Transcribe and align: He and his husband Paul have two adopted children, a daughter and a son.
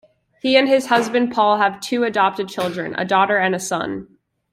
He 0.41 0.57
and 0.57 0.67
his 0.67 0.87
husband 0.87 1.31
Paul 1.31 1.59
have 1.59 1.79
two 1.79 2.03
adopted 2.03 2.49
children, 2.49 2.95
a 2.97 3.05
daughter 3.05 3.37
and 3.37 3.53
a 3.53 3.59
son. 3.59 4.07